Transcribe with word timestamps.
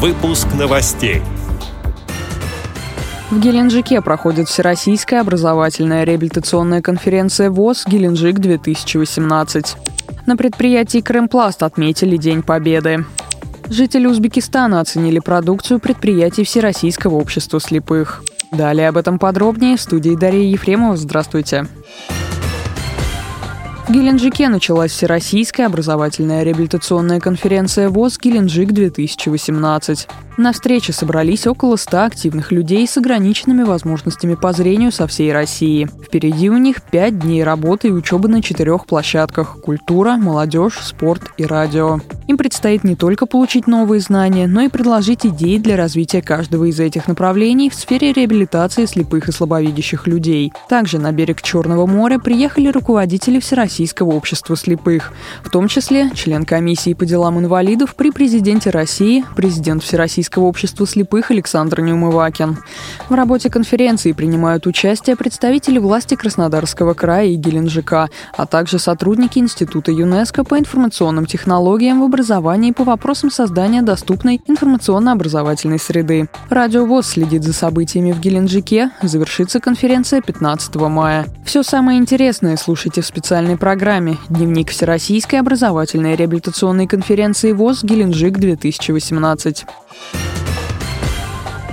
Выпуск 0.00 0.46
новостей. 0.56 1.22
В 3.32 3.40
Геленджике 3.40 4.00
проходит 4.00 4.48
Всероссийская 4.48 5.22
образовательная 5.22 6.04
реабилитационная 6.04 6.82
конференция 6.82 7.50
ВОЗ 7.50 7.84
«Геленджик-2018». 7.84 9.66
На 10.26 10.36
предприятии 10.36 11.00
«Крымпласт» 11.00 11.64
отметили 11.64 12.16
День 12.16 12.44
Победы. 12.44 13.06
Жители 13.68 14.06
Узбекистана 14.06 14.80
оценили 14.80 15.18
продукцию 15.18 15.80
предприятий 15.80 16.44
Всероссийского 16.44 17.16
общества 17.16 17.60
слепых. 17.60 18.22
Далее 18.52 18.90
об 18.90 18.98
этом 18.98 19.18
подробнее 19.18 19.76
в 19.76 19.80
студии 19.80 20.14
Дарья 20.14 20.44
Ефремова. 20.44 20.96
Здравствуйте. 20.96 21.66
В 23.88 23.90
Геленджике 23.90 24.50
началась 24.50 24.92
Всероссийская 24.92 25.64
образовательная 25.64 26.42
реабилитационная 26.42 27.20
конференция 27.20 27.88
ВОЗ 27.88 28.18
«Геленджик-2018». 28.18 30.27
На 30.38 30.52
встрече 30.52 30.92
собрались 30.92 31.48
около 31.48 31.74
100 31.74 32.04
активных 32.04 32.52
людей 32.52 32.86
с 32.86 32.96
ограниченными 32.96 33.64
возможностями 33.64 34.36
по 34.36 34.52
зрению 34.52 34.92
со 34.92 35.08
всей 35.08 35.32
России. 35.32 35.88
Впереди 36.06 36.48
у 36.48 36.56
них 36.56 36.80
5 36.80 37.18
дней 37.18 37.42
работы 37.42 37.88
и 37.88 37.90
учебы 37.90 38.28
на 38.28 38.40
четырех 38.40 38.86
площадках– 38.86 39.56
культура, 39.64 40.12
молодежь, 40.16 40.78
спорт 40.80 41.32
и 41.38 41.44
радио. 41.44 41.98
Им 42.28 42.36
предстоит 42.36 42.84
не 42.84 42.94
только 42.94 43.26
получить 43.26 43.66
новые 43.66 44.00
знания, 44.00 44.46
но 44.46 44.60
и 44.60 44.68
предложить 44.68 45.26
идеи 45.26 45.58
для 45.58 45.76
развития 45.76 46.22
каждого 46.22 46.66
из 46.66 46.78
этих 46.78 47.08
направлений 47.08 47.68
в 47.68 47.74
сфере 47.74 48.12
реабилитации 48.12 48.84
слепых 48.84 49.28
и 49.28 49.32
слабовидящих 49.32 50.06
людей. 50.06 50.52
Также 50.68 51.00
на 51.00 51.10
берег 51.10 51.42
Черного 51.42 51.86
моря 51.86 52.20
приехали 52.20 52.68
руководители 52.68 53.40
Всероссийского 53.40 54.12
общества 54.12 54.56
слепых, 54.56 55.12
в 55.42 55.50
том 55.50 55.66
числе 55.66 56.10
член 56.14 56.44
комиссии 56.44 56.94
по 56.94 57.06
делам 57.06 57.40
инвалидов 57.40 57.96
при 57.96 58.12
президенте 58.12 58.70
России, 58.70 59.24
президент 59.34 59.82
Всероссийского 59.82 60.27
Российского 60.28 60.44
общества 60.44 60.86
слепых 60.86 61.30
Александр 61.30 61.80
Неумывакин. 61.80 62.58
В 63.08 63.14
работе 63.14 63.48
конференции 63.48 64.12
принимают 64.12 64.66
участие 64.66 65.16
представители 65.16 65.78
власти 65.78 66.16
Краснодарского 66.16 66.92
края 66.92 67.28
и 67.28 67.36
Геленджика, 67.36 68.10
а 68.36 68.44
также 68.44 68.78
сотрудники 68.78 69.38
Института 69.38 69.90
ЮНЕСКО 69.90 70.44
по 70.44 70.58
информационным 70.58 71.24
технологиям 71.24 72.02
в 72.02 72.04
образовании 72.04 72.72
по 72.72 72.84
вопросам 72.84 73.30
создания 73.30 73.80
доступной 73.80 74.42
информационно-образовательной 74.46 75.78
среды. 75.78 76.28
Радио 76.50 76.84
ВОЗ 76.84 77.06
следит 77.06 77.42
за 77.42 77.54
событиями 77.54 78.12
в 78.12 78.20
Геленджике. 78.20 78.90
Завершится 79.00 79.60
конференция 79.60 80.20
15 80.20 80.76
мая. 80.76 81.26
Все 81.46 81.62
самое 81.62 81.98
интересное 81.98 82.58
слушайте 82.58 83.00
в 83.00 83.06
специальной 83.06 83.56
программе 83.56 84.18
«Дневник 84.28 84.68
Всероссийской 84.72 85.40
образовательной 85.40 86.16
реабилитационной 86.16 86.86
конференции 86.86 87.52
ВОЗ 87.52 87.82
Геленджик-2018» 87.82 89.64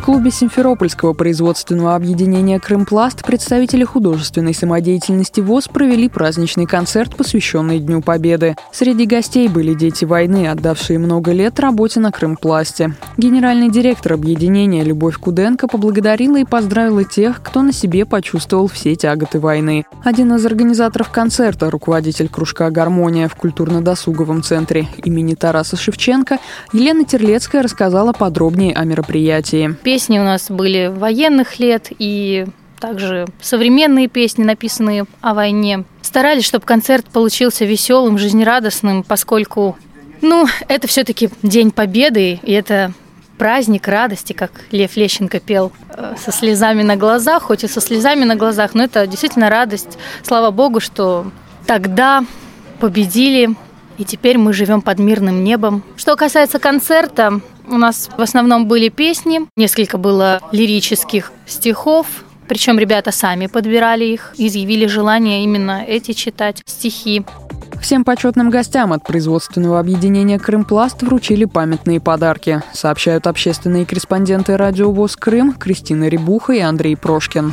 клубе 0.00 0.30
Симферопольского 0.30 1.12
производственного 1.12 1.94
объединения 1.94 2.58
«Крымпласт» 2.58 3.24
представители 3.24 3.84
художественной 3.84 4.54
самодеятельности 4.54 5.40
ВОЗ 5.40 5.68
провели 5.68 6.08
праздничный 6.08 6.66
концерт, 6.66 7.16
посвященный 7.16 7.78
Дню 7.80 8.00
Победы. 8.00 8.56
Среди 8.72 9.04
гостей 9.04 9.48
были 9.48 9.74
дети 9.74 10.04
войны, 10.04 10.48
отдавшие 10.48 10.98
много 10.98 11.32
лет 11.32 11.60
работе 11.60 12.00
на 12.00 12.12
Крымпласте. 12.12 12.94
Генеральный 13.16 13.70
директор 13.70 14.14
объединения 14.14 14.84
Любовь 14.84 15.18
Куденко 15.18 15.68
поблагодарила 15.68 16.38
и 16.38 16.44
поздравила 16.44 17.04
тех, 17.04 17.42
кто 17.42 17.62
на 17.62 17.72
себе 17.72 18.06
почувствовал 18.06 18.68
все 18.68 18.94
тяготы 18.96 19.38
войны. 19.38 19.84
Один 20.04 20.34
из 20.34 20.46
организаторов 20.46 21.10
концерта, 21.10 21.70
руководитель 21.70 22.28
кружка 22.28 22.70
«Гармония» 22.70 23.28
в 23.28 23.34
культурно-досуговом 23.34 24.42
центре 24.42 24.88
имени 25.04 25.34
Тараса 25.34 25.76
Шевченко, 25.76 26.38
Елена 26.72 27.04
Терлецкая 27.04 27.62
рассказала 27.62 28.12
подробнее 28.12 28.74
о 28.74 28.84
мероприятии 28.84 29.76
песни 29.90 30.20
у 30.20 30.22
нас 30.22 30.52
были 30.52 30.86
военных 30.86 31.58
лет 31.58 31.88
и 31.98 32.46
также 32.78 33.26
современные 33.40 34.06
песни, 34.06 34.44
написанные 34.44 35.04
о 35.20 35.34
войне. 35.34 35.82
Старались, 36.00 36.44
чтобы 36.44 36.64
концерт 36.64 37.06
получился 37.06 37.64
веселым, 37.64 38.16
жизнерадостным, 38.16 39.02
поскольку, 39.02 39.76
ну, 40.20 40.46
это 40.68 40.86
все-таки 40.86 41.30
День 41.42 41.72
Победы, 41.72 42.38
и 42.40 42.52
это 42.52 42.92
праздник 43.36 43.88
радости, 43.88 44.32
как 44.32 44.52
Лев 44.70 44.94
Лещенко 44.94 45.40
пел, 45.40 45.72
э, 45.88 46.14
со 46.24 46.30
слезами 46.30 46.84
на 46.84 46.94
глазах, 46.94 47.42
хоть 47.42 47.64
и 47.64 47.66
со 47.66 47.80
слезами 47.80 48.22
на 48.22 48.36
глазах, 48.36 48.74
но 48.74 48.84
это 48.84 49.08
действительно 49.08 49.50
радость. 49.50 49.98
Слава 50.22 50.52
Богу, 50.52 50.78
что 50.78 51.32
тогда 51.66 52.24
победили, 52.78 53.56
и 54.00 54.04
теперь 54.04 54.38
мы 54.38 54.54
живем 54.54 54.80
под 54.80 54.98
мирным 54.98 55.44
небом. 55.44 55.82
Что 55.96 56.16
касается 56.16 56.58
концерта, 56.58 57.40
у 57.68 57.76
нас 57.76 58.08
в 58.16 58.22
основном 58.22 58.66
были 58.66 58.88
песни, 58.88 59.42
несколько 59.56 59.98
было 59.98 60.40
лирических 60.52 61.30
стихов, 61.46 62.06
причем 62.48 62.78
ребята 62.78 63.12
сами 63.12 63.46
подбирали 63.46 64.06
их, 64.06 64.34
изъявили 64.38 64.86
желание 64.86 65.44
именно 65.44 65.84
эти 65.86 66.12
читать 66.12 66.62
стихи. 66.64 67.24
Всем 67.82 68.04
почетным 68.04 68.48
гостям 68.48 68.94
от 68.94 69.04
производственного 69.04 69.78
объединения 69.78 70.38
«Крымпласт» 70.38 71.02
вручили 71.02 71.44
памятные 71.44 72.00
подарки, 72.00 72.62
сообщают 72.72 73.26
общественные 73.26 73.84
корреспонденты 73.84 74.56
радио 74.56 74.90
ВОЗ 74.90 75.16
«Крым» 75.16 75.52
Кристина 75.52 76.08
Рябуха 76.08 76.54
и 76.54 76.60
Андрей 76.60 76.96
Прошкин. 76.96 77.52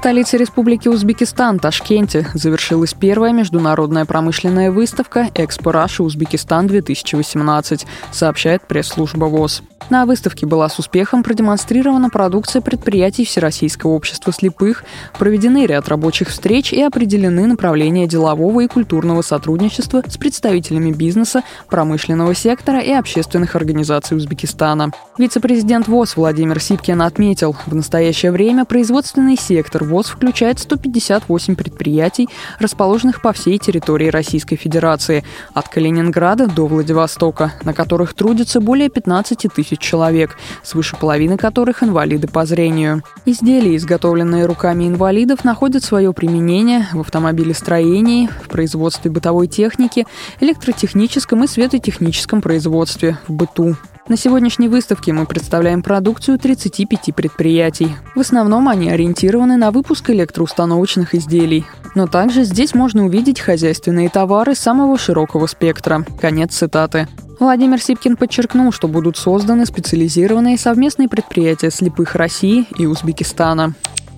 Столице 0.00 0.38
Республики 0.38 0.88
Узбекистан, 0.88 1.58
Ташкенте, 1.58 2.26
завершилась 2.32 2.94
первая 2.94 3.34
международная 3.34 4.06
промышленная 4.06 4.70
выставка 4.70 5.28
«Экспо 5.34 5.72
Раша 5.72 6.02
Узбекистан-2018», 6.02 7.84
сообщает 8.10 8.66
пресс-служба 8.66 9.26
ВОЗ. 9.26 9.62
На 9.90 10.06
выставке 10.06 10.46
была 10.46 10.68
с 10.68 10.78
успехом 10.78 11.24
продемонстрирована 11.24 12.10
продукция 12.10 12.62
предприятий 12.62 13.24
Всероссийского 13.24 13.90
общества 13.90 14.32
слепых, 14.32 14.84
проведены 15.18 15.66
ряд 15.66 15.88
рабочих 15.88 16.28
встреч 16.28 16.72
и 16.72 16.80
определены 16.80 17.46
направления 17.46 18.06
делового 18.06 18.60
и 18.60 18.68
культурного 18.68 19.22
сотрудничества 19.22 20.02
с 20.06 20.16
представителями 20.16 20.92
бизнеса, 20.92 21.42
промышленного 21.68 22.34
сектора 22.36 22.78
и 22.78 22.92
общественных 22.92 23.56
организаций 23.56 24.16
Узбекистана. 24.16 24.92
Вице-президент 25.18 25.88
ВОЗ 25.88 26.16
Владимир 26.16 26.60
Сипкин 26.60 27.02
отметил, 27.02 27.56
в 27.66 27.74
настоящее 27.74 28.30
время 28.30 28.64
производственный 28.64 29.36
сектор 29.36 29.82
ВОЗ 29.90 30.06
включает 30.06 30.58
158 30.60 31.56
предприятий, 31.56 32.28
расположенных 32.58 33.20
по 33.20 33.32
всей 33.32 33.58
территории 33.58 34.08
Российской 34.08 34.56
Федерации, 34.56 35.24
от 35.52 35.68
Калининграда 35.68 36.46
до 36.46 36.66
Владивостока, 36.66 37.52
на 37.64 37.74
которых 37.74 38.14
трудится 38.14 38.60
более 38.60 38.88
15 38.88 39.46
тысяч 39.54 39.80
человек, 39.80 40.36
свыше 40.62 40.96
половины 40.96 41.36
которых 41.36 41.82
инвалиды 41.82 42.28
по 42.28 42.46
зрению. 42.46 43.02
Изделия, 43.26 43.76
изготовленные 43.76 44.46
руками 44.46 44.84
инвалидов, 44.86 45.44
находят 45.44 45.82
свое 45.82 46.12
применение 46.12 46.86
в 46.92 47.00
автомобилестроении, 47.00 48.28
в 48.44 48.48
производстве 48.48 49.10
бытовой 49.10 49.48
техники, 49.48 50.06
электротехническом 50.40 51.44
и 51.44 51.48
светотехническом 51.48 52.40
производстве, 52.40 53.18
в 53.26 53.32
быту. 53.32 53.76
На 54.10 54.16
сегодняшней 54.16 54.66
выставке 54.66 55.12
мы 55.12 55.24
представляем 55.24 55.84
продукцию 55.84 56.36
35 56.36 57.14
предприятий. 57.14 57.92
В 58.16 58.18
основном 58.18 58.68
они 58.68 58.90
ориентированы 58.90 59.56
на 59.56 59.70
выпуск 59.70 60.10
электроустановочных 60.10 61.14
изделий. 61.14 61.64
Но 61.94 62.08
также 62.08 62.42
здесь 62.42 62.74
можно 62.74 63.06
увидеть 63.06 63.38
хозяйственные 63.38 64.08
товары 64.08 64.56
самого 64.56 64.98
широкого 64.98 65.46
спектра. 65.46 66.04
Конец 66.20 66.56
цитаты. 66.56 67.06
Владимир 67.38 67.80
Сипкин 67.80 68.16
подчеркнул, 68.16 68.72
что 68.72 68.88
будут 68.88 69.16
созданы 69.16 69.64
специализированные 69.64 70.58
совместные 70.58 71.08
предприятия 71.08 71.70
слепых 71.70 72.16
России 72.16 72.66
и 72.80 72.86
Узбекистана. 72.86 73.74